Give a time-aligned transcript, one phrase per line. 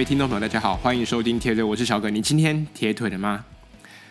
[0.00, 2.08] 各位听众朋友，大家好，欢迎收听铁腿，我是小葛。
[2.08, 3.44] 你今天铁腿了吗？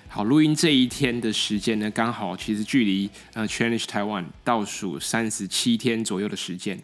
[0.08, 6.80] 好，录音这一天的时间呢，刚好其实距离呃 Challenge Taiwan 倒数三十七天左右的时间，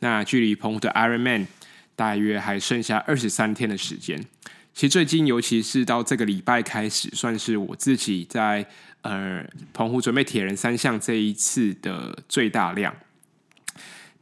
[0.00, 1.46] 那距离澎湖的 Ironman
[1.94, 4.20] 大约还剩下二十三天的时间。
[4.74, 8.66] 其实最近，尤其是到这个礼拜开始，算是我自己在
[9.02, 12.92] 呃澎湖准备铁人三项这一次的最大量。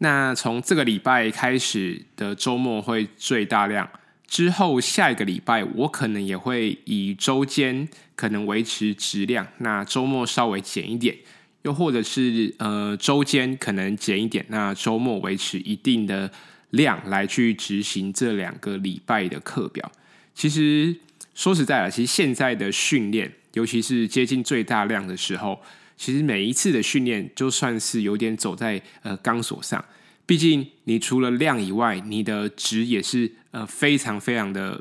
[0.01, 3.89] 那从这个礼拜开始的周末会最大量。
[4.29, 11.17] 之后下一个礼拜，我可能也会以周间可能维持质量，那周末稍微减一点，
[11.63, 16.31] 又或者是呃周间可能减一点，那周末维持一定的
[16.71, 19.91] 量来去执行这两个礼拜的课表。
[20.35, 20.95] 其实
[21.35, 25.59] 说实在的，其实现在的训练，尤其是接近最大量的时候，
[25.97, 29.83] 其实每一次的训练就算是有点走在呃钢索上。
[30.27, 34.81] 毕竟，你除了量以外，你的值也是呃非常非常的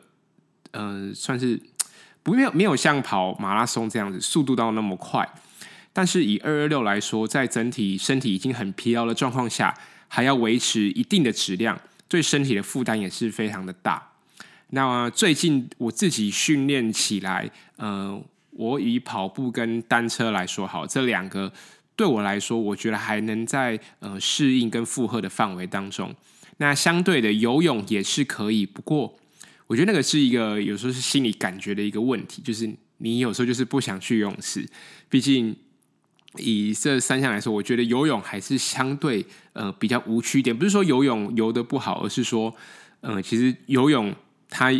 [0.71, 1.59] 呃，算是
[2.21, 5.27] 不没有没有像跑马拉松这样子速度到那么快。
[5.91, 9.73] 但是以二二六来说，在整体身体已经很疲劳的状况下，
[10.07, 14.11] 还要维持一定的质量，对身体的负担也是非常的大。
[14.69, 21.51] 那最近我自己训练起来，呃，我以跑步跟单车来说，好，这两个。
[21.95, 26.13] 对我来说，我觉得还能在呃适应跟负荷的范围当中。
[26.57, 29.17] 那相对的游泳也是可以，不过
[29.67, 34.67] 我觉得那个是一个有时候是心理感觉的一个问题，就是你有时候就是不想去游泳池。
[35.09, 35.55] 毕竟
[36.37, 40.57] 以这三项来说，我觉得游泳还是相对呃比较无趣一点。
[40.57, 42.55] 不是说游泳游的不好，而是说
[43.01, 44.13] 呃其实游泳
[44.49, 44.71] 它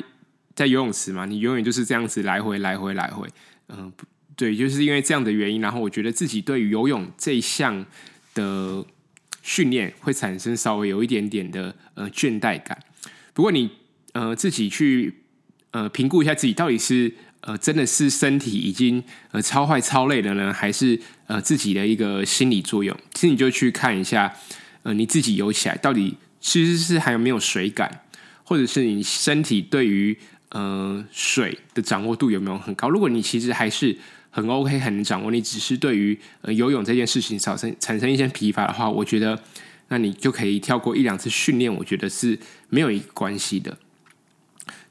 [0.55, 3.27] 在游泳池嘛，你永远就是这样子来回来回来回，
[3.67, 3.93] 嗯、呃。
[4.35, 7.83] 对，就是因为这样的原因，然后我觉得自己对于游泳这一项
[8.35, 8.85] 的
[9.47, 12.77] 训练会产生稍微有一点点的呃倦怠感。
[13.33, 13.69] 不过你
[14.11, 15.13] 呃自己去
[15.71, 22.93] 呃评估一下自己到底是呃真的是身体已经呃超坏超累了呢，还是呃自己的一个心理作用？
[23.13, 24.35] 其实你就去看一下
[24.83, 28.01] 呃你自己游起来到底其实是还有没有水感，
[28.43, 30.17] 或者是你身体对于
[30.49, 32.89] 呃水的掌握度有没有很高？
[32.89, 33.97] 如果你其实还是
[34.37, 35.31] 很 OK，很能掌握。
[35.31, 39.41] 你只是对于呃游泳这件事情产生产生一些疲乏的话，我觉得
[39.87, 42.37] 那你就可以跳过一两次训练，我觉得是
[42.69, 43.79] 没有一个关系的。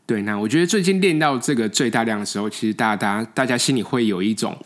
[0.05, 4.59] 对，那我觉得最近练到这个最大量的时候，其实大家大家大家心里会有一种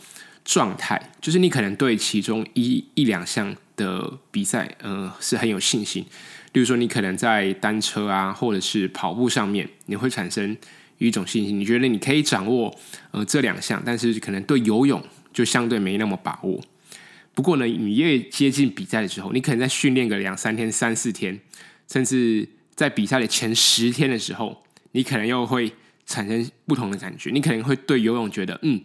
[0.47, 6.07] 状态，就是你可能对其中一一两项的比赛，呃，是很有信心。
[6.55, 10.57] 例如说，你可能在单车啊，或者是跑步上面，你会产生。
[11.07, 12.75] 一种信心，你觉得你可以掌握
[13.11, 15.03] 呃这两项，但是可能对游泳
[15.33, 16.61] 就相对没那么把握。
[17.35, 21.41] 不过呢，你越接近比赛的时候，你可能在训练个两三天、三四天，
[21.89, 24.63] 甚至在比赛的前十天的时候，
[24.93, 25.73] 你可能又会
[26.05, 27.31] 产生不同的感觉。
[27.31, 28.83] 你可能会对游泳觉得，嗯，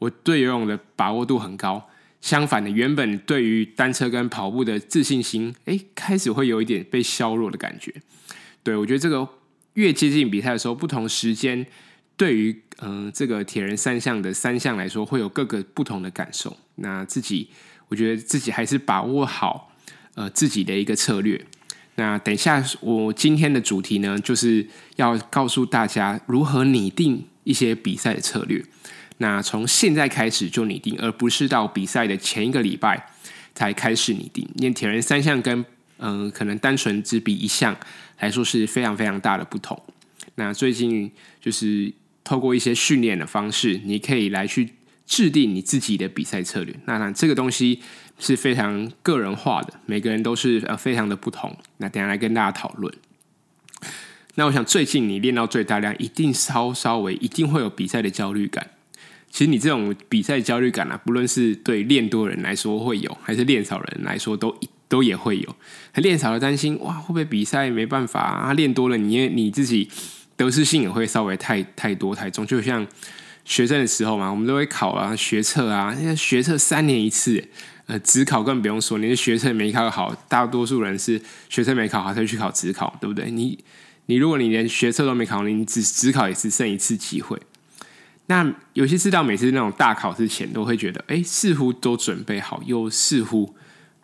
[0.00, 1.88] 我对游泳的把握度很高。
[2.20, 7.94] 相反的，原本对于单车跟跑步的自信心，哎，开始会有一点被削弱的感觉。
[8.62, 9.26] 对，我觉得这个。
[9.74, 11.66] 越接近比赛的时候，不同时间
[12.16, 16.56] 对于嗯、这个铁人三项的三项来说，会有各个不同的感受。
[16.76, 17.48] 那自己，
[17.88, 19.72] 我觉得自己还是把握好
[20.14, 21.46] 呃自己的一个策略。
[21.94, 28.64] 那等一下，我今天的主题呢，就是要告诉大家如何拟定一些比赛的策略。
[29.18, 33.08] 那从现在开始就拟定，而不是到比赛的前一个礼拜
[33.54, 34.46] 才开始拟定。
[34.56, 35.64] 因为铁人三项跟
[35.98, 37.74] 嗯、可能单纯只比一项
[38.18, 39.80] 来说是非常非常大的不同。
[40.36, 41.10] 那最近
[41.40, 41.92] 就是
[42.22, 44.70] 透过一些训练的方式，你可以来去
[45.06, 46.74] 制定你自己的比赛策略。
[46.86, 47.80] 那这个东西
[48.18, 51.56] 是非常个人化的，每个人都是呃非常的不同。
[51.76, 52.92] 那等下来跟大家讨论。
[54.36, 58.70] 那我想最近你练到最大量，一定稍稍微一定会有比赛的焦虑感。
[59.30, 64.68] 其实你这种比赛焦虑感啊，不论是对练多人来说会有，还是练少人来说都一。
[64.88, 65.56] 都也会有，
[65.96, 68.52] 练少了担心哇，会不会比赛没办法啊？
[68.52, 69.88] 练多了你，你你自己
[70.36, 72.46] 得失心也会稍微太太多太重。
[72.46, 72.86] 就像
[73.44, 77.48] 学生的时候嘛，我们都会考啊学测啊，学测三年一次，
[77.86, 83.30] 呃，指考更不用说，你的学测没考好，大多数人是学测没考好才去考指考，对不对？
[83.30, 83.58] 你
[84.06, 87.40] 你如果你连学测都没考，你只指考也只剩一次机会。
[88.26, 93.54] 那有些知道每次那种大考之前都会觉得，哎，似乎都准备好，又似乎。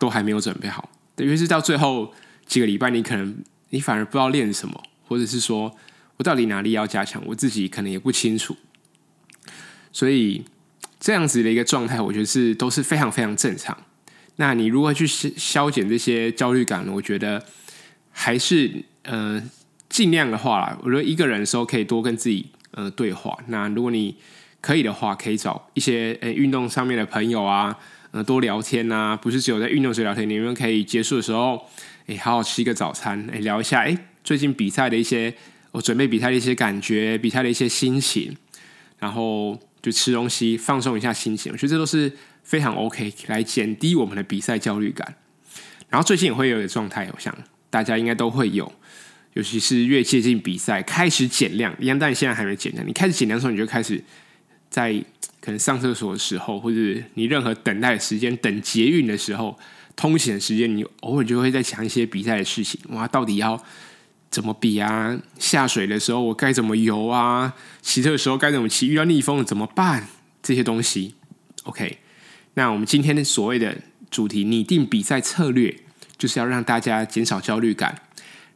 [0.01, 2.11] 都还没有准备好，等于是到最后
[2.47, 3.37] 几个礼拜，你可能
[3.69, 5.77] 你反而不知道练什么，或者是说
[6.17, 8.57] 我到底哪里要加强，我自己可能也不清楚。
[9.91, 10.43] 所以
[10.99, 13.77] 这样子的一个状态，我觉得是都是非常非常正常。
[14.37, 16.91] 那你如何去消消减这些焦虑感呢？
[16.91, 17.45] 我觉得
[18.09, 19.39] 还是呃
[19.87, 23.37] 尽量的话啦，我觉得一个人的时候可以多跟自己呃对话。
[23.49, 24.15] 那如果你
[24.61, 27.77] 可以的话，可以找一些诶运动上面的朋友啊，
[28.11, 31.67] 呃多聊天呐、啊，不是只有在运动时聊天，你们可以结束的时候，
[32.07, 35.33] 诶好好吃一个早餐，诶聊一下诶最近比赛的一些
[35.71, 38.35] 我准备比赛的一些感觉，比赛的一些心情，
[38.99, 42.11] 然后就吃东西放松一下心情，我觉得这都是
[42.43, 45.15] 非常 OK 来减低我们的比赛焦虑感。
[45.89, 47.35] 然后最近也会有的状态，我想
[47.69, 48.71] 大家应该都会有。
[49.33, 51.73] 尤其是越接近比赛，开始减量。
[51.79, 52.85] 一样，但你现在还没减量。
[52.85, 54.03] 你开始减量的时候，你就开始
[54.71, 54.93] 在
[55.39, 56.75] 可能上厕所的时候，或者
[57.13, 59.55] 你任何等待的时间、等捷运的时候、
[59.95, 62.79] 通勤的时间，你偶尔就会在想一些比赛的事情。
[62.89, 63.63] 哇，到底要
[64.31, 65.19] 怎么比啊？
[65.37, 67.53] 下水的时候我该怎么游啊？
[67.83, 68.87] 骑车的时候该怎么骑？
[68.87, 70.07] 遇到逆风了怎么办？
[70.41, 71.13] 这些东西。
[71.63, 71.99] OK，
[72.55, 73.77] 那我们今天的所谓的
[74.09, 75.75] 主题拟定比赛策略，
[76.17, 78.01] 就是要让大家减少焦虑感。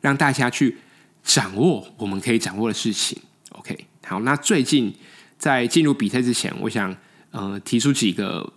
[0.01, 0.77] 让大家去
[1.23, 3.19] 掌握我们可以掌握的事情。
[3.49, 3.75] OK，
[4.05, 4.93] 好，那最近
[5.45, 6.97] 在进入比赛之前，我想
[7.29, 8.51] 呃提出几个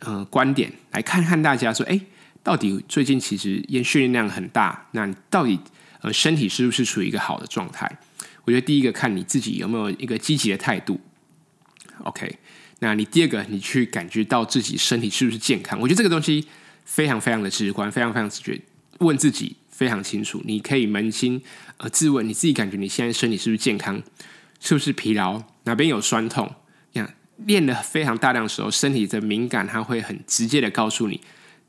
[0.00, 1.98] 呃观点，来看看大家说，哎，
[2.42, 5.58] 到底最近其实因训练量很大，那你到底
[6.02, 7.90] 呃身体是不是处于一个好的状态？
[8.44, 11.00] 我觉得第一个看你自己有没有一个积极的态度。
[12.04, 12.30] OK，
[12.80, 15.80] 那你第二个，你去感觉到自己身体是不是健康？
[15.80, 16.46] 我觉得这个东西
[16.84, 18.60] 非常非常的直观，非常非常直觉，
[18.98, 19.56] 问自己。
[19.70, 21.38] 非常清楚，你可以扪心
[21.76, 24.02] 呃自问，你自己感觉你现在身体是不是健康，
[24.60, 26.50] 是不是疲劳，哪边有酸痛？
[26.92, 31.20] 你看练的非常大量的时候，身体的敏感它会很直接的告诉你，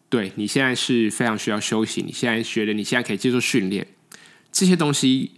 [0.09, 3.85] 对你现在是非常需要休息，你现在觉得你现在可以接受训练，
[4.51, 5.31] 这些东西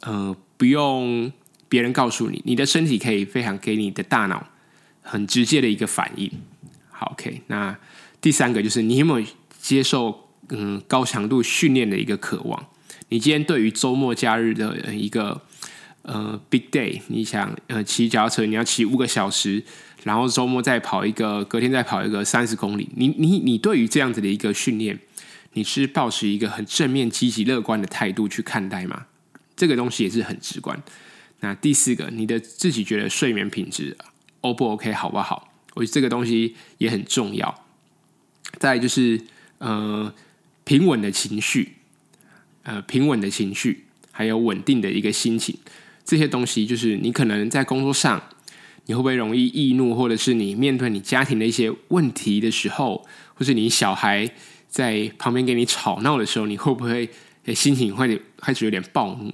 [0.00, 1.32] 呃不用
[1.68, 4.46] 别人告诉你，你的身体可以非常给你的大脑
[5.02, 6.30] 很直接的一个反应。
[6.90, 7.76] 好，OK，那
[8.20, 9.26] 第三个就是你有没有
[9.60, 10.24] 接受？
[10.50, 12.66] 嗯，高强度训练的一个渴望。
[13.08, 15.42] 你今天对于周末假日的一个
[16.06, 19.62] 呃 big day，你想呃骑脚车，你要骑五个小时，
[20.02, 22.88] 然后周末再跑一个，隔天再跑一个三十公里。
[22.96, 24.98] 你你你对于这样子的一个训练，
[25.52, 29.06] 你是抱持一个很正面、积极、乐观的态度去看待吗？
[29.54, 30.82] 这个东西也是很直观。
[31.40, 33.96] 那第四个，你的自己觉得睡眠品质
[34.40, 35.52] O 不 OK，好不好？
[35.74, 37.62] 我觉得这个东西也很重要。
[38.58, 39.20] 再就是
[39.58, 40.12] 呃。
[40.68, 41.74] 平稳的情绪，
[42.64, 45.56] 呃，平稳的情绪，还有稳定的一个心情，
[46.06, 48.22] 这些东西就是你可能在工作上，
[48.86, 53.04] 你会不会容易易怒，或者是你面对你家庭的一些问题的时候，
[53.34, 54.30] 或是你小孩
[54.68, 57.10] 在旁边给你吵闹的时候，你会不会
[57.54, 59.32] 心情会开始有点暴怒？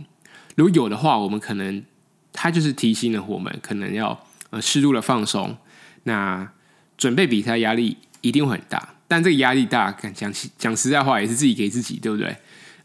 [0.57, 1.85] 如果有的话，我们可能
[2.33, 5.57] 他就是提醒了我们，可能要呃适度的放松。
[6.05, 6.51] 那
[6.97, 8.95] 准备比赛压力一定会很大。
[9.07, 12.35] 但这个压力大，讲讲讲实在话，也是自己给自己，对不对？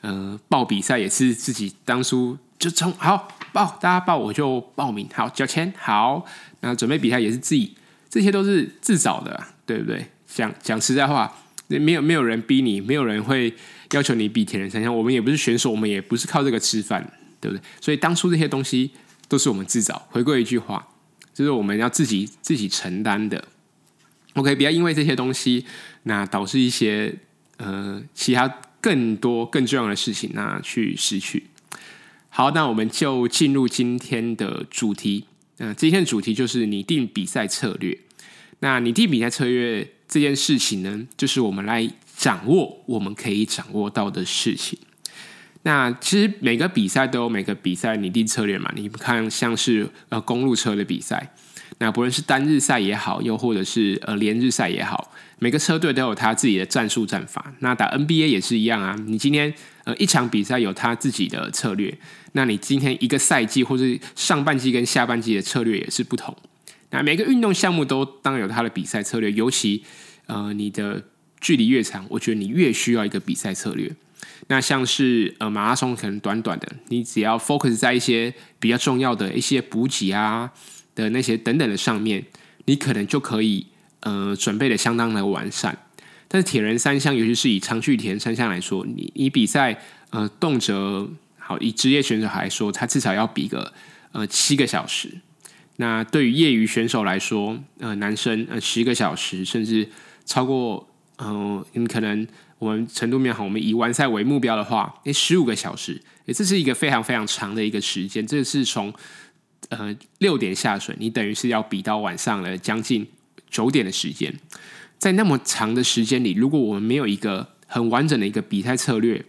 [0.01, 6.25] 呃，报比赛也是自己当初就从好报，大家报我就报名，好交钱，好，
[6.61, 7.75] 那准备比赛也是自己，
[8.09, 10.05] 这些都是自找的，对不对？
[10.27, 11.33] 讲讲实在话，
[11.67, 13.53] 没有没有人逼你，没有人会
[13.91, 17.61] 要求你比铁人三项，我们也不是选手，我们也不是靠这个吃饭，对不对？
[17.79, 18.91] 所以当初这些东西
[19.27, 20.07] 都是我们自找。
[20.09, 20.87] 回归一句话，
[21.33, 23.43] 就是我们要自己自己承担的。
[24.33, 25.65] OK，不要因为这些东西，
[26.03, 27.15] 那导致一些
[27.57, 28.47] 呃其他
[28.81, 31.47] 更多更重要的事情，那去失去。
[32.37, 35.25] 好，那我们就进入今天的主题。
[35.57, 37.97] 嗯、今天的主题就是拟定比赛策略。
[38.59, 44.77] 那拟定比赛策略这件事情呢，就是我们来掌握我们可以掌握到的事情。
[45.63, 48.71] 那其实每个比赛都有每个比赛拟定策略嘛。
[48.75, 51.33] 你看，像是呃公路车的比赛。
[51.79, 57.53] 那不论是单日赛也好，又或者是呃连日赛也好，每个车队都有他自己的战术战法。
[57.59, 59.53] 那打 NBA 也是一样啊，你今天
[59.83, 61.97] 呃一场比赛有他自己的策略，
[62.33, 66.35] 那你今天一个赛季或是上半季跟下半季的策略也是不同。
[66.89, 69.83] 那每个运动项目都当然有他的比赛策略，尤其
[70.25, 71.03] 呃你的
[71.39, 73.91] 距离越长，我觉得你越需要一个比赛策略。
[74.47, 80.51] 那像是呃马拉松可能短短的，你只要 focus 在一些比较重要的一些补给啊。
[80.95, 82.25] 的那些等等的上面，
[82.65, 83.67] 你可能就可以
[84.01, 85.77] 呃准备的相当的完善。
[86.27, 93.73] 但是铁人三项，尤其是以长距离铁人三项来说，你你比赛呃动辄好，以职业选手来说，他至少要比个
[94.11, 95.09] 呃七个小时。
[95.77, 99.87] 那对于业余选手来说，呃男生呃十个小时，甚至
[100.25, 100.87] 超过
[101.17, 102.27] 呃你可能
[102.59, 108.93] 我们程度面好，我们以完赛为目标的话，诶十五个小时，诶这是一个非常非常长的一个时间，这是从。
[109.69, 113.05] 呃，六点下水，你等于是要比到晚上了将近
[113.49, 114.33] 九点的时间，
[114.97, 119.25] 在那么长的时间里，如果我们没有一个很完整的一个比赛策略，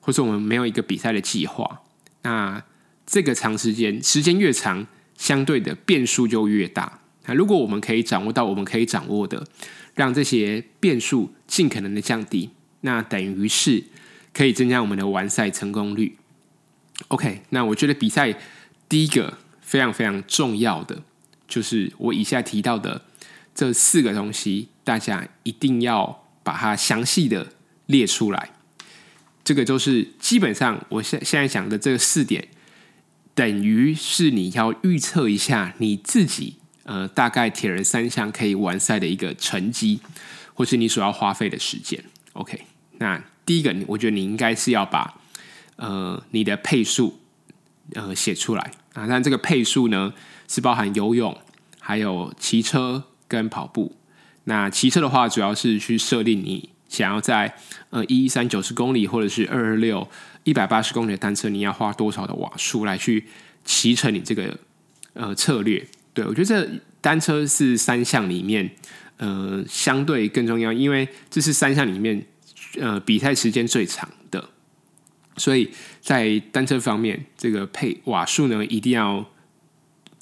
[0.00, 1.82] 或者我们没有一个比赛的计划，
[2.22, 2.62] 那
[3.06, 7.00] 这个长时间，时间越长，相对的变数就越大。
[7.26, 9.46] 那如果我们可以掌握到我们可以掌握的，
[9.94, 12.50] 让这些变数尽可能的降低，
[12.82, 13.84] 那等于是
[14.32, 16.18] 可以增加我们的完赛成功率。
[17.08, 18.38] OK，那我觉得比赛
[18.88, 21.02] 第一个非常非常重要的，
[21.48, 23.04] 就是我以下提到的
[23.54, 27.52] 这四个东西，大家一定要把它详细的
[27.86, 28.50] 列出来。
[29.44, 32.48] 这个就是基本上我现现在讲的这四点，
[33.34, 40.00] 等于是你要预测一下你自己呃大概铁人三项可以完赛的一个成绩，
[40.54, 42.02] 或是你所要花费的时间。
[42.32, 42.64] OK，
[42.98, 45.20] 那第一个，我觉得你应该是要把。
[45.76, 47.18] 呃，你的配速
[47.94, 50.14] 呃写出来啊，但这个配速呢
[50.46, 51.36] 是包含游泳、
[51.80, 53.02] 还有骑车
[53.34, 53.96] 跟跑步。
[54.44, 57.56] 那骑车的话，主要是去设定你想要在
[57.90, 60.06] 呃一一三九十公里，或者是二二六
[60.44, 63.24] 一百八十公里的单车，你要花多少的瓦数来去
[63.64, 64.56] 骑乘你这个
[65.14, 65.84] 呃策略。
[66.12, 68.70] 对，我觉得这单车是三项里面
[69.16, 72.24] 呃相对更重要，因为这是三项里面
[72.80, 74.50] 呃比赛时间最长的。
[75.36, 79.24] 所以在单车方面，这个配瓦数呢，一定要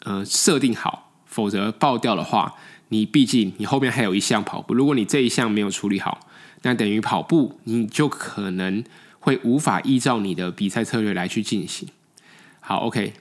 [0.04, 2.54] 呃设定好，否则爆掉的话，
[2.92, 6.28] 你毕竟你后面还有一项跑步，如果你这一项没有处理好，
[6.61, 8.84] 那等于跑步你就可能
[9.18, 11.88] 会无法依照你的比赛策略来去进行。
[12.61, 13.14] 好，OK，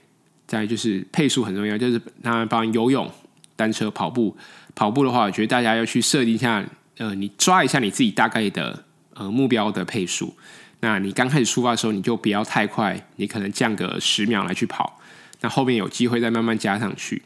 [0.46, 3.10] 再就是配速很重要，就是当然包含游泳、
[3.56, 4.36] 单车、跑步。
[4.74, 6.62] 跑步的话，我觉得大家要去设定一下，
[6.98, 10.34] 呃，你抓一下你自己大概的呃目标的配速。
[10.80, 15.00] 那你刚开始出发的时候，你就不要太快，你可能降个十秒来去跑，
[15.40, 17.22] 那后面有机会再慢慢加上去。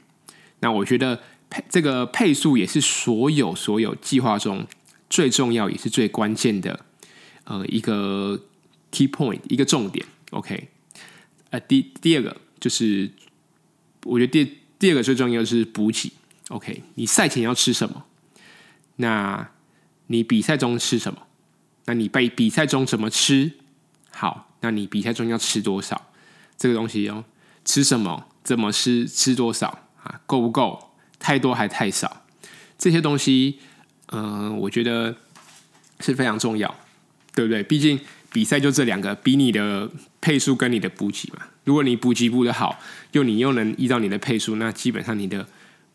[0.61, 4.67] 那我觉得配这个配速也是所有所有计划中
[5.09, 6.85] 最重要也是最关键的
[7.45, 8.41] 呃一个
[8.91, 10.05] key point 一个重点。
[10.31, 10.69] OK，
[11.50, 13.11] 呃第第二个就是
[14.05, 16.12] 我觉得第第二个最重要的是补给。
[16.49, 18.05] OK，你赛前要吃什么？
[18.97, 19.50] 那
[20.07, 21.23] 你比赛中吃什么？
[21.87, 23.53] 那你被比赛中怎么吃？
[24.11, 26.11] 好，那你比赛中要吃多少？
[26.57, 27.25] 这个东西哦，
[27.65, 28.29] 吃什么？
[28.43, 29.07] 怎么吃？
[29.07, 29.88] 吃多少？
[30.03, 30.86] 啊，够不够？
[31.26, 32.23] 太多还太少？
[32.78, 33.59] 这些东西，
[34.12, 35.12] 嗯、我觉得
[35.99, 36.73] 是非常重要，
[37.35, 37.64] 对不对？
[37.64, 37.99] 毕竟
[38.30, 39.90] 比赛就这两个，比你的
[40.21, 41.42] 配速跟你的补给嘛。
[41.64, 42.78] 如果你补给补得好，
[43.11, 45.45] 又你又能依照你的配速，那基本上你的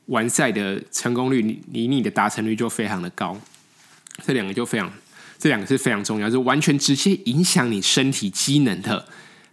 [0.08, 3.40] 完赛的成功率，你你你的达成率就非常的高。
[4.26, 4.92] 这两个就非常。
[5.40, 9.08] 这两个是非常重要，是完全直接影响你身体机能的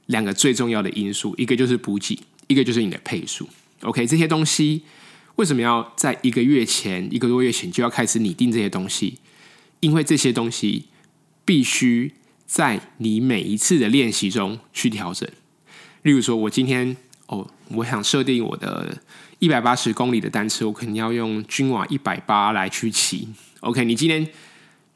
[0.06, 2.18] 两个最重要的因素，一个就是补给，
[2.48, 3.48] 一个就是你的配速。
[3.82, 4.82] OK，这些东西
[5.38, 9.18] 为什么要在一个月前、一个多月前就要开始拟定这些东西？
[9.78, 10.86] 因为这些东西
[11.44, 12.12] 必须
[12.44, 15.28] 在你每一次的练习中去调整。
[16.02, 19.00] 例如说，我今天哦，我想设定我的
[19.38, 23.28] 一百八十公里的单车，我肯定要用均瓦一百八来去骑。
[23.60, 24.26] OK，你今天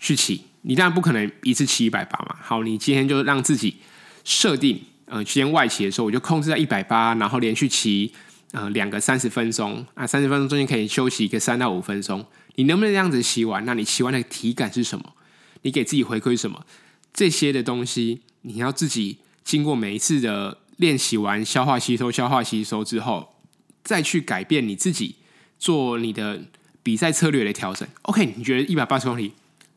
[0.01, 0.43] 去骑。
[0.63, 2.35] 你当然不可能一次骑一百八嘛。
[2.43, 3.77] 好，你今天就让自己
[4.25, 8.13] 设定，呃，今天外骑的时候，我就控制在一百八，然后连续骑
[8.53, 12.25] 呃两个三十分钟啊，三十分钟中间可以休息一个三到五分钟。
[12.55, 13.65] 你能不能这样子骑完？
[13.65, 15.15] 那你骑完的体感是什么？
[15.63, 16.65] 你给自己回馈什么？
[17.13, 23.35] 这些的东西，你要自己经过每一次的练习完，消化吸收，消化吸收之后，
[23.83, 25.17] 再去改变你自己，
[25.59, 26.43] 做你的
[26.83, 27.89] 比赛策略的调整。
[28.03, 29.33] OK，你觉得一百八十公里？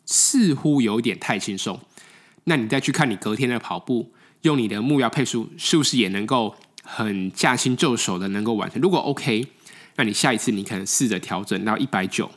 [0.05, 1.79] 似乎有点太轻松，
[2.43, 4.11] 那你再去看你隔天的跑步，
[4.43, 6.55] 用你的目标配速，是不是也能够
[6.85, 8.81] 很驾轻就熟的能够完成？
[8.81, 9.45] 如果 OK，
[9.97, 12.31] 那你下一次你可能试着调整到一百九。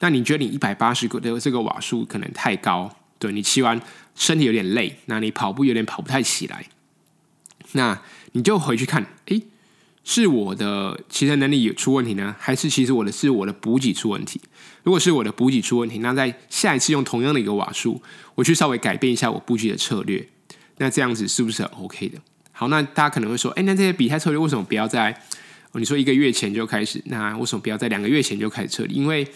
[0.00, 3.80] 那你觉得你一百八十个的这个瓦数可能太高，对，你骑完
[4.16, 6.66] 身体有点累，那你跑步有点跑不太起来，
[7.72, 9.42] 那你就回去看，诶。
[10.04, 14.40] 是我的骑车能力有出问题呢，还是其实我的是我的补给出问题？
[14.82, 18.02] 如果是我的补给出问题，那在下一次用同样的一个瓦数，
[18.34, 20.28] 我去稍微改变一下我补给的策略，
[20.78, 22.18] 那这样子是不是很 OK 的？
[22.62, 25.20] 好，那大家可能会说，哎，那这些比赛策略为什么不要在
[25.72, 27.02] 你说一个月前就开始？
[27.06, 28.94] 那为什么不要在两个月前就开始撤离？
[28.94, 29.26] 因为，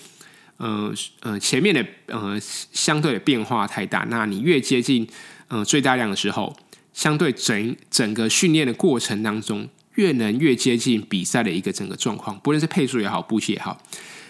[0.58, 5.04] 呃呃，前面的呃相对的变化太大，那你越接近
[5.48, 6.56] 呃最大量的时候，
[6.94, 9.68] 相对整整个训练的过程当中。
[9.96, 13.82] 越能越接近比赛的一个整个状况，不论是配速也好，补给也好，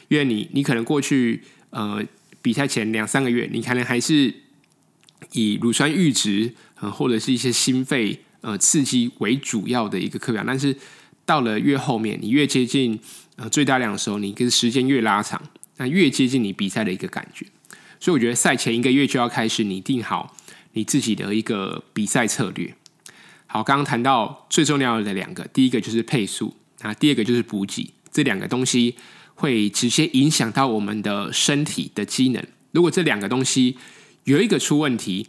[0.07, 2.01] 因为你你可能过去呃
[2.41, 4.33] 比赛前两三个月，你可能还是
[5.33, 10.75] 以乳酸阈值呃或者是一些心肺呃刺激为主要的一个课表，但是
[11.25, 12.97] 到了越后面，你越接近
[13.35, 15.43] 呃最大量的时候，你跟时间越拉长，
[15.79, 17.45] 那越接近你比赛的一个感觉。
[17.99, 20.37] 所以我觉得赛前一个月就要开始拟定好
[20.75, 22.73] 你自己的一个比赛策略。
[23.49, 28.95] 好，刚刚谈到最重要的两个，第一个就是配速啊，第二个就是补给，这两个东西
[29.35, 32.41] 会直接影响到我们的身体的机能。
[32.71, 33.77] 如果这两个东西
[34.23, 35.27] 有一个出问题，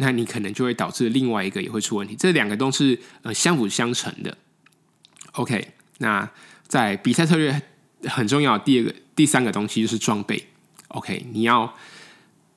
[0.00, 2.16] 那你可能就会导致另外一个也会出问题。
[2.18, 4.36] 这两个都是呃相辅相成的。
[5.32, 6.28] OK，那
[6.66, 7.60] 在比赛策略
[8.04, 10.48] 很重要，第二个、第三个东西就是装备。
[10.88, 11.74] OK，你要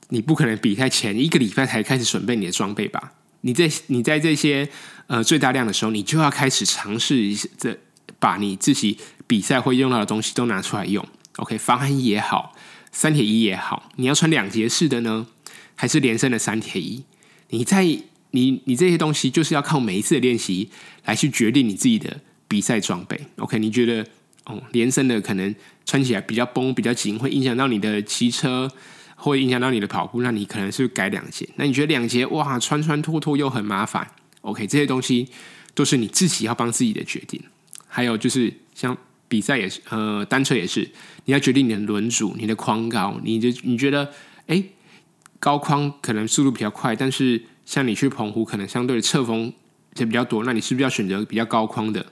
[0.07, 3.11] 你不可能比赛前一个礼拜才开始准备你的装备吧？
[3.41, 4.69] 你在你在这些
[5.07, 7.77] 呃最大量的时候，你就要开始尝试一下，这
[8.19, 8.97] 把你自己
[9.27, 11.05] 比赛会用到的东西都拿出来用。
[11.35, 12.55] OK，防寒衣也好，
[12.93, 15.27] 三铁衣也好，你要穿两节式的呢，
[15.75, 17.03] 还是连身的三铁衣？
[17.53, 17.83] 你在
[18.31, 20.67] 你你这些东西就是要靠每一次的练习
[21.05, 23.19] 来去决定你自己的比赛装备。
[23.37, 24.03] OK，你觉得
[24.45, 25.53] 哦连身的可能
[25.85, 28.69] 穿起来比较绷比较紧，会影响到你的骑车？
[29.15, 31.47] 会影响到你的跑步，那你可能是改两节。
[31.55, 34.05] 那你觉得两节哇，穿穿脱脱又很麻烦。
[34.41, 35.29] OK，这些东西
[35.73, 37.39] 都是你自己要帮自己的决定。
[37.87, 38.97] 还有就是像
[39.29, 40.81] 比赛也是，呃，单车也是，
[41.23, 43.17] 你要决定你的轮组、你的框高。
[43.23, 44.11] 你就你觉得，
[44.47, 44.61] 哎，
[45.43, 49.51] 高框可能速度比较快，但是像你去澎湖，可能相对的侧风
[49.93, 52.05] 就比较多，那你是不是要选择比较高框的？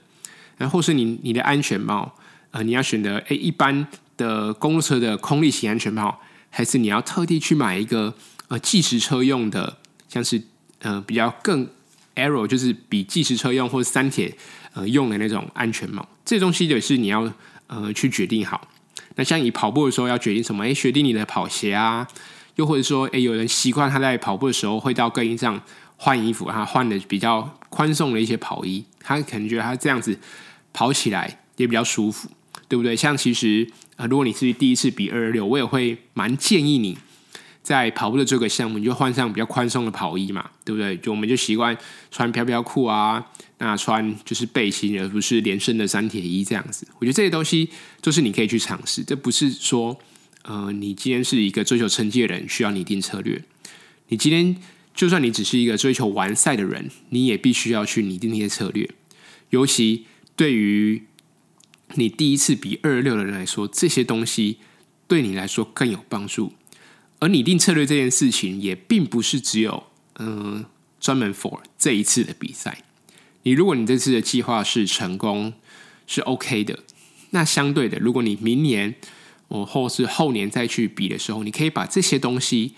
[0.58, 2.14] 然后是你你的安全帽，
[2.50, 3.86] 呃，你要选择哎一般
[4.18, 6.20] 的公路车的空力型安全帽。
[6.50, 8.14] 还是你要特地去买一个
[8.48, 10.42] 呃计时车用的，像是
[10.80, 11.66] 呃比较更
[12.14, 14.36] arrow 就是比计时车用或者三铁
[14.74, 17.32] 呃用的那种安全帽，这东西也是你要
[17.68, 18.68] 呃去决定好。
[19.14, 20.62] 那像你跑步的时候要决定什么？
[20.64, 22.06] 诶，决定你的跑鞋啊，
[22.62, 25.60] 又或者说，诶，有人习惯他在跑步的时候会到更衣上
[25.96, 30.18] 换衣服，他换的比较宽松的一些跑衣，他可能觉得他这样子
[30.72, 32.28] 跑起来也比较舒服。
[32.68, 32.96] 对不对？
[32.96, 36.96] 像其实、呃，如果你是第一次比二二六，我也会蛮建议你
[37.62, 40.96] 在跑步的这个项目，你就换上比较宽松的跑衣嘛，对不对？
[40.96, 41.76] 就我们就习惯
[42.10, 43.22] 穿飘飘裤啊，
[43.58, 46.86] 那穿就是背心，而不是连身的三铁衣这样子。
[46.98, 47.68] 我觉得这些东西
[48.00, 49.94] 都是你可以去尝试，这不是说
[50.42, 53.44] 呃，你今天是一个追求成绩的人需要拟定策略。
[54.08, 54.56] 你今天
[54.94, 58.90] 就算你只是一个追求完赛的人，你也必须要去拟定那些策略，
[59.50, 61.02] 尤其对于。
[61.94, 64.56] 你第一次比二二六的人来说，这些东西
[65.06, 66.54] 对你来说更有帮助。
[67.18, 69.84] 而拟定策略这件事情，也并不是只有
[70.18, 70.64] 嗯
[70.98, 72.82] 专门 for 这一次的比赛。
[73.42, 75.52] 你如果你这次的计划是成功，
[76.06, 76.78] 是 OK 的，
[77.32, 78.94] 那相对的，如果你明年
[79.52, 82.72] 或或是后年再去比的时候，你可以把这些东西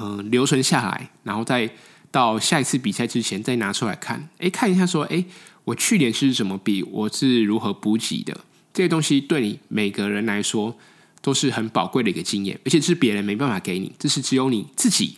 [0.00, 1.68] 嗯留存下来，然后再
[2.12, 5.24] 到下一次比赛之前再拿出来看，诶，看一下说，诶，
[5.64, 8.38] 我去年是怎么比，我是如何补给的。
[8.72, 10.78] 这些东西对你每个人来说
[11.20, 15.16] 都是很宝贵的一个经验，而且是别人没办法给你，这是只有你自己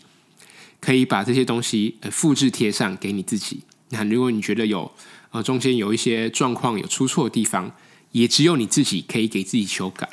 [0.81, 3.61] 可以把这些东西呃复制贴上给你自己。
[3.91, 4.91] 那如果你觉得有
[5.31, 7.71] 呃中间有一些状况有出错的地方，
[8.13, 10.09] 也只有你自己可以给自己修改。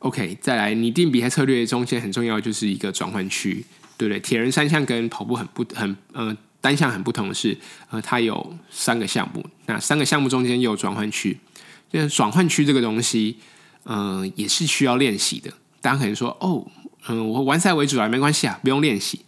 [0.00, 3.64] OK，再来拟定比赛策略中间很重要就是一个转换区，
[3.96, 4.20] 对不对？
[4.20, 7.56] 铁人三项跟跑步很不很呃单项很不同的是，
[7.90, 11.38] 呃，它有三个项目，那三个项目中间有转换区。
[11.92, 13.36] 就是转换区这个东西，
[13.84, 15.50] 嗯、也是需要练习的。
[15.80, 16.64] 大家可能说，哦，
[17.08, 19.20] 嗯、我完赛为主啊，没关系啊，不用练习。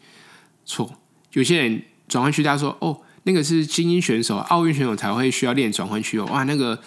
[0.64, 0.96] 错，
[1.32, 6.24] 有些人转换区，大家说，哦，那个是精英选手、奥运选手才会需要练转换区哦。
[6.26, 6.80] 哇，那个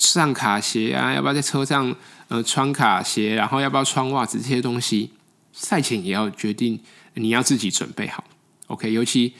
[0.00, 1.94] 上卡鞋啊，要不要在车上
[2.28, 5.10] 呃穿卡鞋，然后要不要穿袜子这些东西，
[5.52, 6.80] 赛前也要决定，
[7.14, 8.24] 你要自己准备好。
[8.68, 9.34] OK，尤其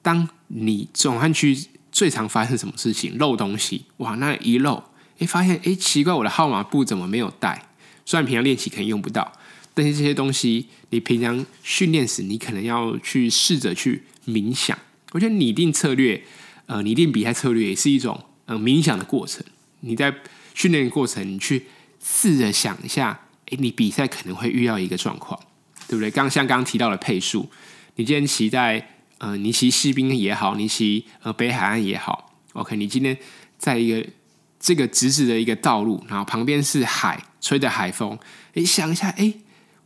[0.00, 1.56] 当你转换区
[1.92, 4.82] 最常发生什么事情，漏东西，哇，那一漏。
[5.18, 7.66] 诶，发现诶，奇怪，我的号码布怎么没有带？
[8.06, 9.30] 虽然平常练习可能用不到，
[9.74, 14.78] 但是这些东西你平常训练时，你可能要去试着去冥想。
[15.12, 16.22] 我觉得拟定策略，
[16.66, 19.44] 呃，拟定比赛策略也是一种呃冥想的过程。
[19.80, 20.14] 你在
[20.54, 21.66] 训练过程，你去
[22.02, 25.38] 试着想一下，诶，你比赛可能会遇到一个状况，
[25.88, 26.10] 对不对？
[26.10, 27.48] 刚像刚提到的配速，
[27.96, 28.88] 你今天骑在
[29.18, 33.16] 呃，你骑西滨也好，你骑呃北海岸也好，OK，你今天
[33.58, 34.08] 在一个。
[34.60, 38.18] 这个直直的一个道路，然后旁边是海，吹着海风。
[38.54, 39.32] 诶，想一下，诶，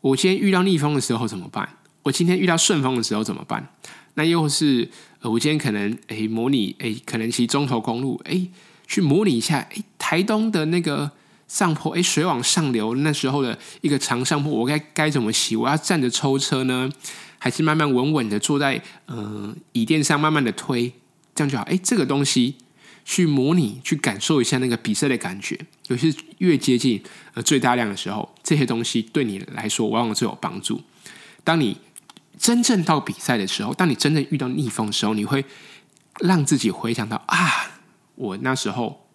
[0.01, 1.69] 我今天遇到逆风的时候怎么办？
[2.05, 3.69] 我今天遇到顺风的时候怎么办？
[4.15, 8.49] 那又是，我今天可能，诶，模拟，诶，可能骑中投公路，诶，
[8.87, 11.11] 去模拟一下，诶，台东的那个
[11.49, 15.57] 上坡，诶，水往上流，那时候的一个长上坡，我该该怎么骑？
[15.57, 16.91] 我要站着抽车呢，
[17.39, 20.93] 还是慢慢稳稳的坐在，呃，椅垫上慢慢的推，
[21.35, 21.65] 这样就好？
[21.65, 22.57] 诶，这个东西。
[23.05, 25.59] 去模拟，去感受一下那个比赛的感觉。
[25.89, 27.03] 尤其是越接近
[27.35, 30.81] 呃最大量的时候，这些东西对你来说往往最有帮助。
[31.43, 31.77] 当你
[32.39, 35.45] 真正到比赛的时候，当你真正遇到逆风的时候，你会
[36.21, 37.72] 让自己回想到啊，
[38.23, 39.09] 我那时候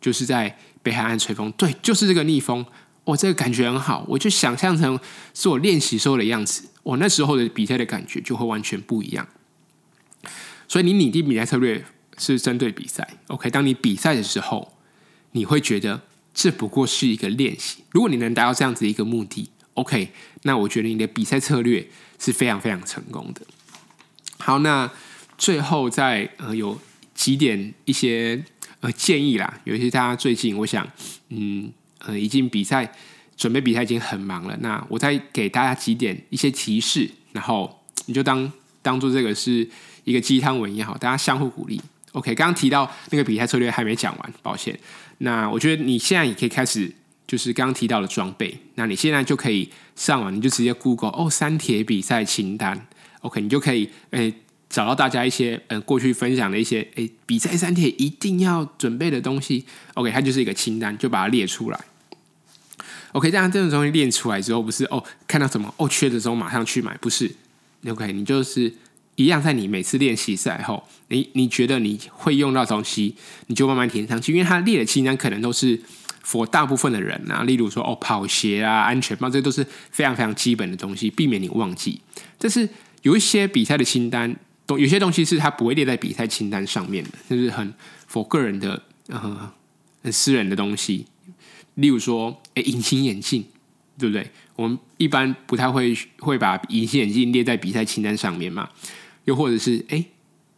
[0.00, 2.64] 就是在北海岸吹风，对，就是这个逆风，
[3.04, 4.98] 我、这个感觉很好，我就想象成
[5.34, 9.26] 是我练习时候的样子，我、那时候的比赛的感觉就会完全不一样。
[10.68, 11.84] 所以你拟定比赛策略
[12.16, 13.50] 是针对比赛，OK？
[13.50, 14.72] 当你比赛的时候，
[15.32, 16.00] 你会觉得
[16.32, 17.84] 这不过是一个练习。
[17.90, 20.12] 如果你能达到这样子一个目的，OK？
[20.44, 23.42] 那我觉得你的比赛策略是非常非常成功的。
[24.38, 24.90] 好，那
[25.36, 26.80] 最后再呃有
[27.14, 28.42] 几点一些
[28.82, 30.86] 呃建议啦，尤其大家最近我想
[31.30, 32.92] 嗯呃已经比赛
[33.36, 39.66] 准备比赛已经很忙了，那我再给大家几点一些提示，然后你就当当做这个是。
[40.04, 41.80] 一个鸡汤文也好，大家相互鼓励。
[42.10, 44.76] OK，刚刚提到那个比赛策略还没讲完，抱歉。
[45.18, 46.92] 那我觉得你现在也可以开始，
[47.24, 48.52] 就是刚刚提到的装备。
[48.74, 52.84] 那你现在就可以上网，你就直接 Google 哦，三铁比赛清单。
[53.20, 54.34] OK，你就可以诶
[54.72, 59.64] 找到大家一些嗯过去分享的一些诶比赛三天一定要准备的东西。
[59.94, 61.78] OK，它就是一个清单，就把它列出来。
[63.12, 67.30] OK，这样这种东西列出来之后，不是哦看到什么哦缺的时候马上去买，不是。
[67.86, 68.74] OK，你就是。
[69.14, 73.14] 一样，在你每次练习赛后，你你觉得你会用到东西，
[73.48, 75.78] 你就慢慢填上去，因为它列的清单可能都是
[76.24, 82.00] for 大部分的人啊，例如说哦，跑鞋啊、安全帽，这都是非常非常基本的东西，避免你忘记。
[82.38, 82.66] 但是
[83.02, 84.34] 有一些比赛的清单，
[84.66, 87.72] 都有些东西是它不会列在比赛清单上面的，就是很
[88.10, 89.52] for 个人的呃
[90.02, 91.06] 很私人的东西，
[91.74, 93.44] 例如说，哎，隐形眼镜，
[93.98, 94.30] 对不对？
[94.54, 98.68] 我们一般不太会会把隐形眼镜列在比赛清单上面嘛。
[99.24, 100.04] 又或者是哎，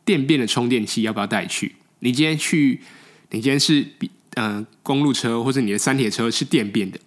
[0.04, 1.76] 电变的充电器要不要带去？
[1.98, 2.80] 你今天去，
[3.30, 6.98] 你今天是比呃公路车或者你的三铁车是电变的，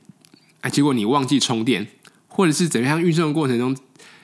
[0.62, 1.88] 啊，结果你忘记充电，
[2.28, 3.76] 或者是怎么样运送的过程中，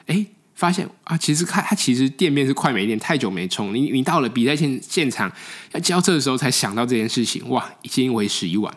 [0.05, 0.25] 哎，
[0.63, 5.29] 发现啊，其实看它其实店面是快没电，太久没充，你你到了比赛现现场
[5.73, 8.73] 要交车的时候才想到这件事情，哇，已经为时已晚。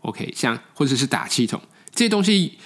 [0.00, 1.62] OK，像或者是打气筒
[1.94, 2.58] 这些东西，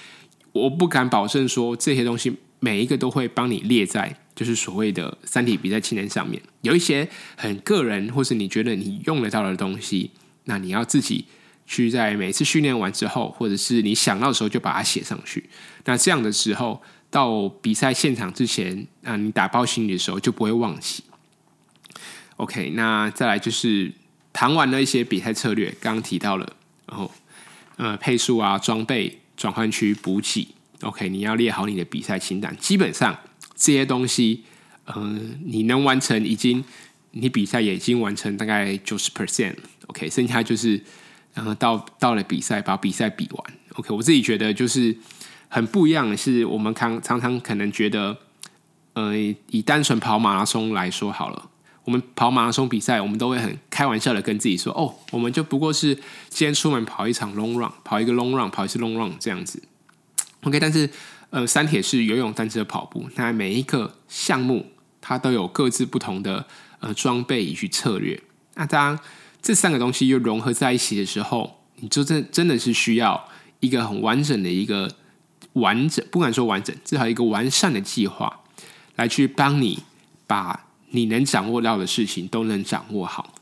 [0.51, 4.17] 我不敢保证说这些东西每一个都会帮你列在。
[4.33, 10.09] 就是所谓的三体比赛清单上面有一些很个人，或是你觉得你用得到的东西，
[10.45, 11.23] 那你要自己
[11.67, 15.49] 去在每次训练完之后，或者是你想到的时候就把它写上去。
[15.85, 16.81] 那这样的时候
[17.15, 21.01] 到比赛现场之前啊，你打包行李的时候就不会忘记。
[22.35, 23.89] OK，那再来就是
[24.33, 27.09] 谈完了一些比赛策略，刚刚提到了，然后
[27.77, 30.45] 呃配速啊、装备、转换区、补给
[30.81, 33.17] ，OK，你要列好你的比赛清单，基本上。
[33.55, 34.43] 这些东西，
[34.87, 36.61] 嗯、呃，你能完成，已经
[37.11, 40.83] 你比赛也已经完成大概九十 percent，OK，剩下就是，
[41.33, 44.93] 然后到到了比赛，把比赛比完，OK，我自己觉得就是
[45.47, 48.17] 很不一样的是，我们常常常可能觉得，
[48.93, 49.13] 呃，
[49.49, 51.49] 以单纯跑马拉松来说好了，
[51.83, 55.95] 我们跑马拉松比赛，我们都会很开玩笑的跟自己说，哦，我们就不过是
[56.29, 59.61] 今天出门跑一场 long run，跑一个 long run，跑一次 long run 这样子
[60.41, 60.89] ，OK，但是。
[61.31, 64.67] 呃，三铁是游泳、单车、跑步，那每一个项目
[65.01, 66.45] 它都有各自不同的
[66.79, 68.21] 呃装备以及策略。
[68.53, 68.97] 那当
[69.41, 73.27] 这三个东西又融合在一起的时候，你就真真的是需要
[73.59, 74.89] 一个很完整的一个
[75.55, 78.41] 完整，不敢说完整，至少一个完善的计划，
[78.95, 79.83] 来去帮你
[80.25, 83.33] 把你能掌握到的事情都能掌握好。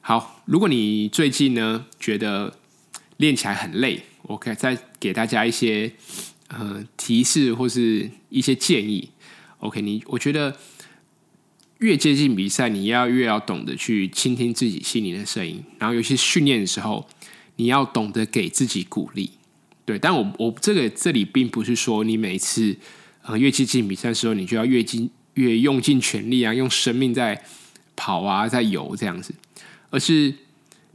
[0.00, 2.56] 好，如果你最近呢觉得
[3.16, 5.92] 练起来很累，我可以再给大家一些。
[6.52, 9.08] 呃，提示或是一些建议
[9.60, 10.56] ，OK，你我觉得
[11.78, 17.06] 越接近比赛，你要越要懂得去倾听自己心里的声音，然后尤其训练的时候，
[17.54, 19.30] 你要懂得给自己鼓励。
[19.90, 22.76] 对，但我我这个这里并不是说你每次
[23.22, 27.42] 呃越接近比赛的时候，你就要越尽越用尽全力啊，用生命在
[27.96, 29.34] 跑啊，在游这样子，
[29.90, 30.32] 而是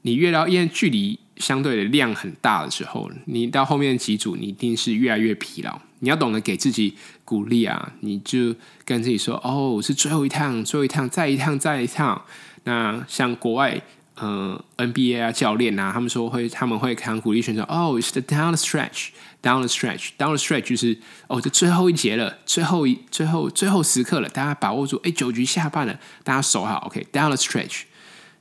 [0.03, 1.19] 你越到因为距离。
[1.37, 5.77] 相对的量很大的时候，你到后面几组，你一定是越来越疲劳。
[5.99, 6.93] 你要懂得给自己
[7.25, 7.91] 鼓励啊！
[7.99, 8.55] 你就
[8.85, 12.23] 跟自己说：“哦，我是最后一趟，最后一趟，再一趟，再一趟。”
[12.63, 13.81] 那像国外
[14.15, 20.97] 呃 NBA 啊教练啊，他们说会他们会常鼓励选手：“哦，it's the down the stretch，down the stretch，down the stretch 就是
[21.27, 24.99] 哦，这最后一节了，最后一最后最后时刻了，大家把握住。
[25.03, 27.83] 哎，九局下半了，大家守好，OK，down the stretch。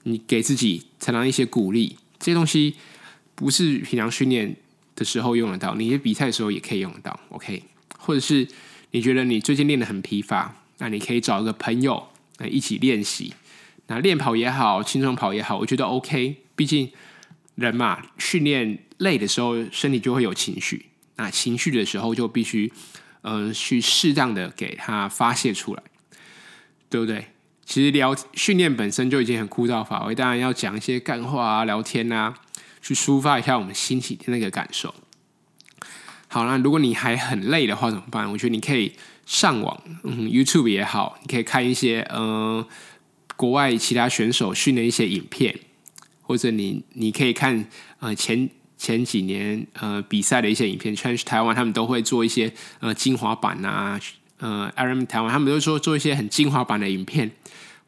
[0.05, 2.77] 你给自己常常一些鼓励。”这些东西
[3.35, 4.57] 不是平常训练
[4.97, 7.65] 的时候用得到，你的比赛的时候也可以用得到，OK？
[7.99, 8.47] 或者是
[8.93, 12.07] 你觉得你最近练得很疲乏，那你可以找一个朋友
[12.39, 13.35] 来一起练习，
[13.87, 16.37] 那练跑也好，轻松跑也好，我觉得 OK。
[16.57, 16.91] 毕竟
[17.57, 22.73] 人嘛，训练累的时候，身体就会有情绪，那情绪的时候就必须
[23.23, 25.83] 嗯、呃、去适当的给它发泄出来，
[26.89, 27.27] 对不对？
[27.67, 32.35] 其实聊训练本身就已经很枯燥乏味，当然要讲一些干话啊、聊天啊，
[32.83, 34.95] 去抒发一下我们心情的那个感受。
[36.29, 38.31] 好，那如果你还很累的话怎么办？
[38.31, 38.93] 我觉得你可以
[39.25, 42.67] 上网，嗯，YouTube 也好，你可以看一些呃
[43.37, 45.59] 国外其他选手训练一些影片，
[46.23, 47.67] 或者你你可以看
[47.99, 54.01] 呃前前几年呃比赛的一些影片，Challenge Taiwan 他们都会做一些呃精华版啊。
[54.39, 57.31] 呃 iron 台湾他们都说做一些很精华版的影片，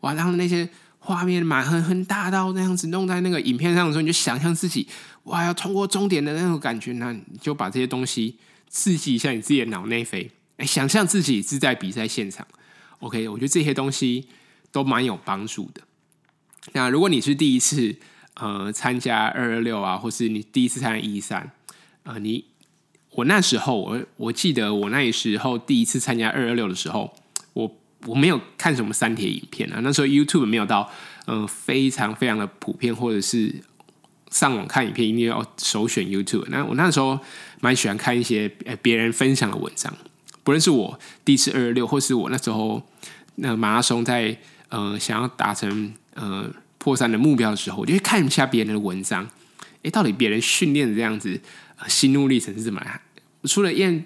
[0.00, 0.66] 哇，然后那些
[1.00, 4.87] 画面蛮很很大到那样子弄在那个影片上的时候，你就想象自己
[5.24, 8.37] 哇要通过终点的那种感觉，那你就把这些东西
[8.70, 12.46] 刺激一下你自己的脑内啡，哎，想象自己是在比赛现场。
[13.00, 14.26] OK，我觉得这些东西
[14.76, 15.80] 都蛮有帮助的。
[16.74, 17.96] 那如果你是第一次
[18.34, 21.50] 呃参加二二六啊，或是你第一次参加一三，
[22.02, 22.44] 呃，你。
[23.12, 27.14] 我那时候，我我记得我那时候第一次参加二二六的时候，
[27.54, 29.80] 我我没有看什么三铁影片啊。
[29.82, 30.90] 那时候 YouTube 没有到
[31.24, 33.54] 嗯、非常非常的普遍，或者是
[34.30, 36.44] 上网看影片一定要首选 YouTube。
[36.50, 37.18] 那我那时候
[37.60, 39.90] 蛮喜欢看一些呃别人分享的文章，
[40.44, 42.86] 不论是我第一次二二六，或是我那时候
[43.36, 49.29] 那马拉松在呃想要达成呃破三的目标的时候，我就会看一下别人的文章，
[49.83, 51.40] 诶，到底别人训练的这样子，
[51.79, 53.00] 呃、心路历程是怎么来？
[53.44, 54.05] 除了因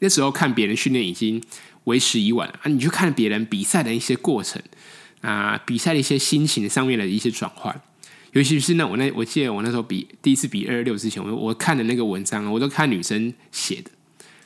[0.00, 1.42] 那时候看别人训练已经
[1.84, 4.60] 为时已晚啊，你去看别人比赛的一些过程
[5.20, 7.80] 啊，比赛的一些心情上面的一些转换，
[8.32, 13.90] 尤其是那我那我记得我那时候比第一次比二二六之前，我我看的那个文章，我都看女生写的。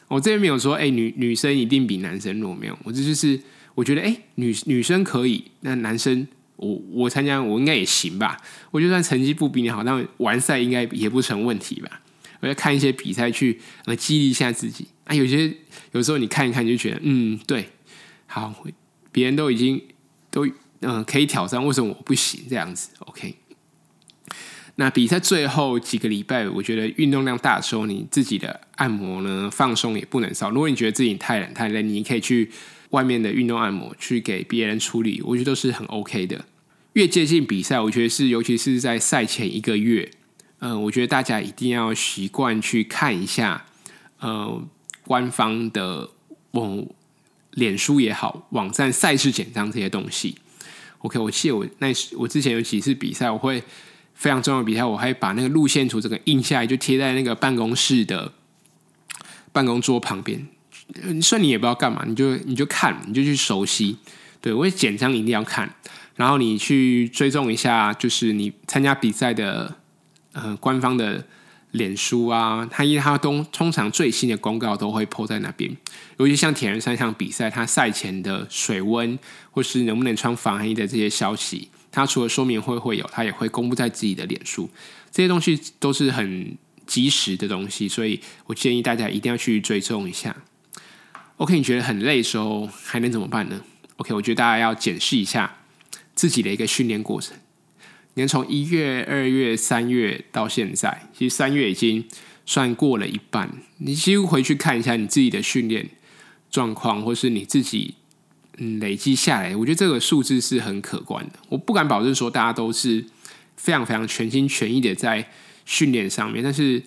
[0.08, 2.78] 我这边没有说，哎、女女生一定比男生弱，没有。
[2.84, 3.40] 我这就是
[3.74, 8.36] 我觉得，哎、女女生可以，那男生我我参加我应该也行吧。
[8.70, 12.00] 我就算成绩不比你好，但完赛应该也不成问题吧。
[12.40, 15.50] 我要看一些比赛去呃激励一下自己啊，有些
[15.92, 17.68] 有时候你看一看就觉得嗯对，
[18.26, 18.54] 好，
[19.10, 19.82] 别人都已经
[20.30, 20.46] 都
[20.86, 23.36] 嗯、可以挑战，为什么我不行这样子？OK，
[24.74, 30.50] 那比赛最后几个礼拜，我觉得运动量大的时候，你自己的按摩呢放松也不能少。
[30.50, 32.50] 如果你觉得自己太冷太累，你可以去
[32.94, 36.44] 外面的运动按摩去给别人处理，我觉得都是很 OK 的。
[36.92, 40.08] 越接近比赛，我觉得是尤其是在赛前一个月。
[40.60, 43.66] 嗯、我觉得大家一定要习惯去看一下，
[44.20, 44.62] 呃，
[45.04, 46.08] 官方的
[46.52, 46.86] 网
[47.50, 50.36] 脸书也好，网站赛事简章这些东西。
[50.98, 53.62] OK，我记得我那时我之前有几次比赛，我会
[54.14, 58.32] 非常重要的比赛，我还把那个路线图这个印下来，就贴在那个办公室的
[59.52, 60.46] 办公桌旁边。
[61.22, 63.96] 算你也不知道干嘛，你就你就看，你就去熟悉。
[64.40, 65.74] 对，我也简章一定要看，
[66.16, 69.76] 然后你去追踪一下，就是你参加比赛的。
[70.36, 71.24] 呃，官方的
[71.70, 75.70] 脸书啊，它因为它都通常最新的公告都会 po 在那边，
[76.16, 79.16] 尤其像铁人三项比赛，它赛前的水温
[79.52, 84.68] 或是能不能穿防寒衣的这些消息，它除了说明会会有，它也会公布在自己的脸书，
[85.12, 90.34] 这些东西都是很及时的东西，所以我建议大家一定要去追踪一下。
[91.36, 93.60] OK，你觉得很累的时候还能怎么办呢
[93.96, 95.56] ？OK，我觉得大家要检视一下
[96.14, 97.36] 自己的一个训练过程。
[98.14, 102.04] 你看，从一月、二月、三月到现在，其实三月已经
[102.46, 103.50] 算过了一半。
[103.78, 105.88] 你几乎回去看一下你自己的训练
[106.52, 107.94] 状况，或是你自己
[108.58, 111.32] 嗯累积下来，我觉得这个数字是很可观的。
[111.48, 113.04] 我不敢保证说大家都是
[113.56, 115.28] 非常非常全心全意的在
[115.64, 116.80] 训练上面，但是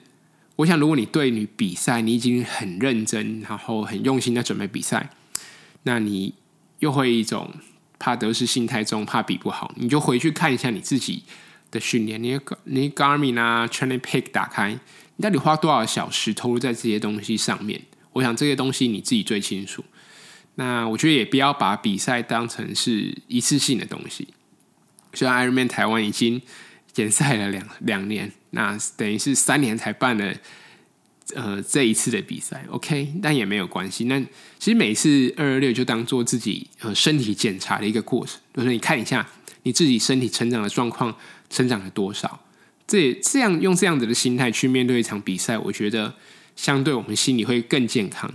[0.58, 5.10] 我想，如果你对你比赛你已经很认真，然后很用心在准备比赛，
[5.84, 6.36] 那你
[6.80, 7.52] 又会一种。
[8.00, 11.24] 怕得失心太重，怕比不好，你就回去看一下你自己
[11.72, 14.80] 的训练，你你 Garmin 啊，Training Peak 打开，
[15.15, 17.82] 你到底花多少小时投入在这些东西上面？
[18.13, 19.84] 我想这些东西你自己最清楚。
[20.54, 24.28] 那我觉得也不要把比赛当成是一次性的东西。
[25.15, 26.39] 虽然 Ironman 台湾已经
[26.98, 30.34] 延赛了两两年，那等于是三年才办了。
[31.36, 34.06] 呃，这一次的比赛，OK，但也没有关系。
[34.06, 34.18] 那
[34.58, 39.28] 其实每次二二六就当做自己呃身体检查的一个过程，就是你看一下
[39.64, 41.14] 你自己身体成长的状况，
[41.50, 42.40] 成长了多少。
[42.88, 46.16] 这这样用这样子的心态去面对一场比赛，我觉得
[46.56, 48.34] 相对我们心里会更健康，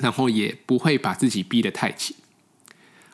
[0.00, 2.16] 然后也不会把自己逼得太紧。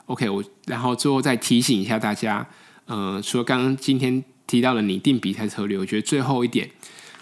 [0.07, 2.49] OK，我然后最后再提醒一下大家，
[2.87, 6.69] 呃，除了刚刚今天提到的拟定比赛策略，我觉得最后一点。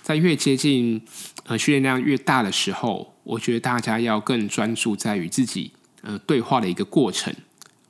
[0.03, 1.03] 在越接近
[1.45, 7.35] 呃训练量越大的时候，我觉得大家要更专注在与自己呃对话的一个过程，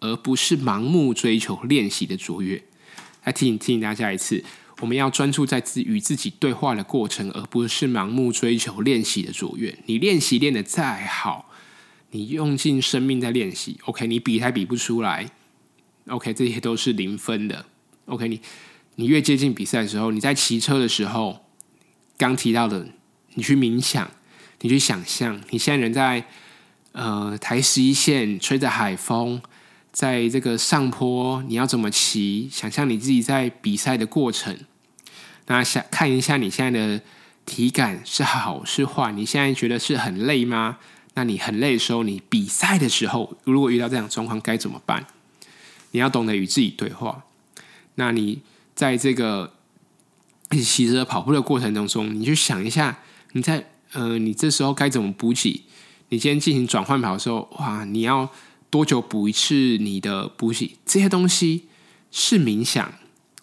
[0.01, 2.63] 而不是盲目追求练习的卓越。
[3.25, 4.43] 来提醒提醒大家一次，
[4.81, 9.79] 我们要专注在自与自己对话的过程，而不是盲目追求练习的卓越。
[9.85, 11.51] 你练习练得再好，
[12.13, 15.31] 你用尽生命在练习，OK，你比还比不出来
[16.07, 17.67] ，OK，这些都是零分的。
[18.07, 18.41] OK，你
[18.97, 21.45] 你越接近比赛的时候，你在骑车的时候，
[22.19, 22.89] 刚提到的，
[23.35, 24.11] 你去冥想，
[24.61, 26.27] 你去想象，你现在人在
[26.93, 29.41] 呃台十一线，吹着海风，
[29.93, 32.49] 在这个上坡，你要怎么骑？
[32.51, 34.59] 想象你自己在比赛的过程，
[35.47, 37.03] 那想看一下你现在的
[37.45, 39.13] 体感是好是坏？
[39.13, 40.79] 你现在觉得是很累吗？
[41.13, 45.07] 那你很累的时候，你比赛的时候，如果遇到这样状况该怎么办？
[45.91, 47.25] 你要懂得与自己对话。
[47.95, 48.43] 那你
[48.77, 49.55] 在这个
[50.51, 52.99] 骑车跑步的过程当中，你就想一下，
[53.33, 55.63] 你在呃，你这时候该怎么补给？
[56.11, 58.31] 你今天进行转换跑的时候，哇，你要
[58.69, 60.77] 多久补一次你的补给？
[60.85, 61.69] 这些东西
[62.11, 62.93] 是冥想，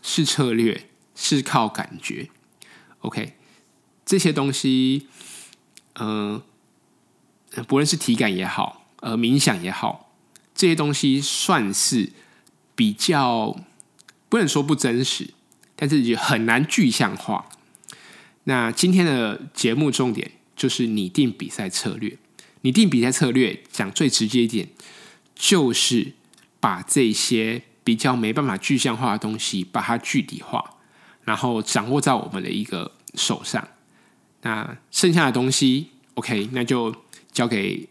[0.04, 2.30] 是策略，是靠感觉。
[3.00, 3.34] OK，
[4.06, 5.08] 这些东西，
[5.96, 6.42] 呃，
[7.68, 10.14] 不论是体感也好，呃，冥想也好，
[10.54, 12.12] 这些东西算是
[12.76, 13.58] 比较。
[14.34, 15.30] 不能说不真实，
[15.76, 17.48] 但是也很难具象化。
[18.46, 22.18] 那今天的节目重点就是拟定比赛策略。
[22.62, 24.70] 拟定比赛策略讲最直接一点，
[25.36, 26.14] 就是
[26.60, 30.78] 把这些比较没办法具象化的东西，把它具体化，
[31.26, 33.68] 然后掌握在我们的一个手上。
[34.42, 36.96] 那剩下的东西，OK，那就
[37.32, 37.88] 交给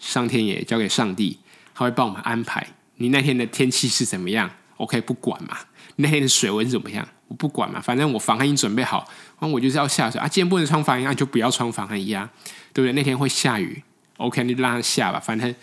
[0.00, 1.38] 上天爷，交给上帝，
[1.72, 2.66] 他会帮我们安排。
[2.96, 4.50] 你那天的天气是怎么样
[4.82, 5.56] ？OK，不管嘛，
[5.96, 7.06] 那天的水温怎么样？
[7.28, 9.08] 我不管嘛，反正我防寒衣准备好，
[9.40, 10.26] 那我就是要下水啊。
[10.26, 12.28] 既然不能穿防寒衣，那就不要穿防寒衣啊，
[12.72, 12.92] 对不对？
[12.92, 13.80] 那天会下雨
[14.16, 15.20] ，OK，你就让它下吧。
[15.20, 15.54] 反正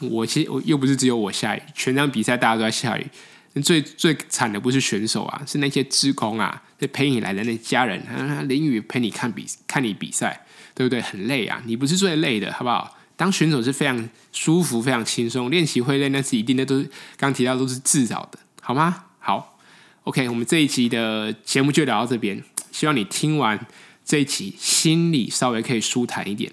[0.00, 3.06] 我其实我又不是只有我下雨，全场比赛大家都在下雨。
[3.62, 11.00] 最最惨的不是选手啊，是那些职工啊，那陪你来的那家人，啊，淋雨陪你看比看你比赛，对不对？
[11.00, 12.96] 很累啊，你不是最累的，好不好？
[13.16, 19.04] 当选手是非常舒服、非常轻松，练习会累那是一定的，都是刚提到都是自找的，好吗？
[19.20, 19.60] 好
[20.02, 23.64] ，OK，我们这一集的节目就聊到这边，希望你听完
[24.04, 26.50] 这一集心里稍微可以舒坦一点。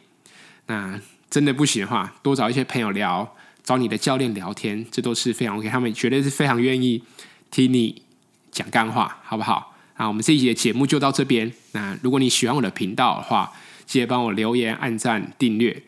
[0.68, 7.02] 那真的不行的话，多找一些朋友聊，找你的教练聊天，这都是非常 OK，他们绝对是非常愿意
[7.50, 8.04] 听你
[8.52, 9.76] 讲干话，好不好？
[9.98, 11.52] 那我们这一集的节目就到这边。
[11.72, 13.52] 那如果你喜欢我的频道的话，
[13.88, 15.82] 记得帮我留言、按赞、订阅。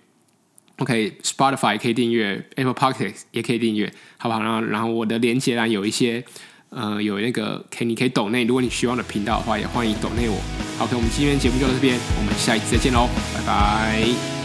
[0.77, 4.41] OK，Spotify、也可以订阅，Apple Podcast 也可以订阅，好不好？
[4.41, 6.23] 然后，然后我的连接栏有一些，
[6.69, 8.43] 呃，有那个可以，你可以抖内。
[8.43, 10.35] 如果你喜欢的频道的话，也欢迎抖内我。
[10.79, 14.44] OK，我们今天节目就到这边，我们下一次再见喽，拜拜。